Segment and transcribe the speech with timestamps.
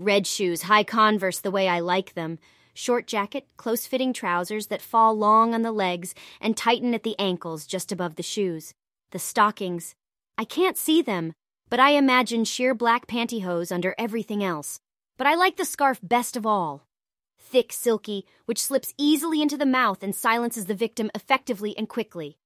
[0.00, 2.38] red shoes, high converse the way I like them.
[2.74, 7.18] Short jacket, close fitting trousers that fall long on the legs and tighten at the
[7.18, 8.72] ankles just above the shoes.
[9.10, 9.94] The stockings.
[10.38, 11.34] I can't see them,
[11.68, 14.80] but I imagine sheer black pantyhose under everything else.
[15.18, 16.86] But I like the scarf best of all.
[17.38, 22.38] Thick, silky, which slips easily into the mouth and silences the victim effectively and quickly.